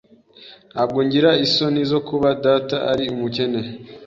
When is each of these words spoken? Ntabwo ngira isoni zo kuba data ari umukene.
Ntabwo 0.71 0.99
ngira 1.05 1.31
isoni 1.45 1.81
zo 1.91 1.99
kuba 2.07 2.29
data 2.45 2.75
ari 2.91 3.05
umukene. 3.13 3.61